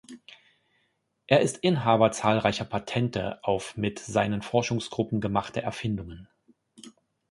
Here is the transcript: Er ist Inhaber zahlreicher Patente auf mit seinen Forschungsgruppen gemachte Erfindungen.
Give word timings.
Er 1.27 1.41
ist 1.41 1.57
Inhaber 1.57 2.11
zahlreicher 2.11 2.65
Patente 2.65 3.37
auf 3.43 3.77
mit 3.77 3.99
seinen 3.99 4.41
Forschungsgruppen 4.41 5.21
gemachte 5.21 5.61
Erfindungen. 5.61 6.27